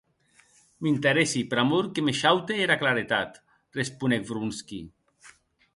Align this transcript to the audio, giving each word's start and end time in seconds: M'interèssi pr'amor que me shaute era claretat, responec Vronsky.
M'interèssi 0.85 1.43
pr'amor 1.51 1.89
que 1.97 2.05
me 2.07 2.15
shaute 2.21 2.59
era 2.67 2.79
claretat, 2.85 3.39
responec 3.81 4.29
Vronsky. 4.33 4.83